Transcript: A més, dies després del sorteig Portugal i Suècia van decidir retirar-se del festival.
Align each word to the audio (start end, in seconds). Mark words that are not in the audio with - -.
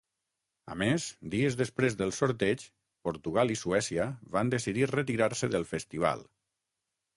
A 0.75 0.77
més, 0.83 1.03
dies 1.33 1.57
després 1.59 1.97
del 1.99 2.13
sorteig 2.21 2.65
Portugal 3.09 3.55
i 3.57 3.59
Suècia 3.63 4.09
van 4.39 4.51
decidir 4.57 4.91
retirar-se 4.95 5.53
del 5.59 5.71
festival. 5.77 6.29